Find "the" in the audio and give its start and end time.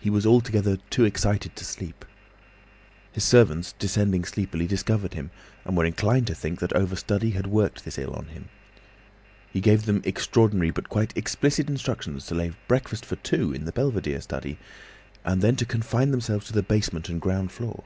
13.64-13.70, 16.52-16.64